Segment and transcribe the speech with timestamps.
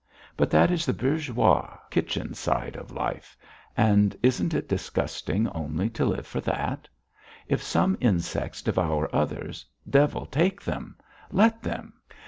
[0.35, 3.37] But that is the bourgeois, kitchen side of life,
[3.77, 6.87] and isn't it disgusting only to live for that?
[7.47, 10.95] If some insects devour others, devil take them,
[11.29, 11.93] let them!